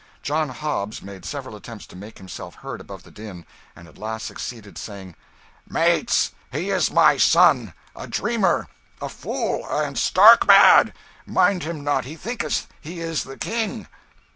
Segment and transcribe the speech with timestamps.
[0.23, 4.25] 'John Hobbs' made several attempts to make himself heard above the din, and at last
[4.25, 5.13] succeeded saying
[5.69, 8.65] "Mates, he is my son, a dreamer,
[8.99, 10.93] a fool, and stark mad
[11.27, 13.87] mind him not he thinketh he is the King."